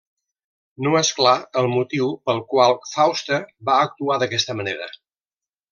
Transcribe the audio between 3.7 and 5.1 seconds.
actuar d'aquesta manera.